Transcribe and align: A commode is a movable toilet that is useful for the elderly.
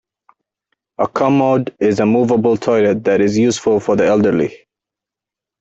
A 0.97 1.07
commode 1.07 1.75
is 1.79 1.99
a 1.99 2.07
movable 2.07 2.57
toilet 2.57 3.03
that 3.03 3.21
is 3.21 3.37
useful 3.37 3.79
for 3.79 3.95
the 3.95 4.07
elderly. 4.07 4.51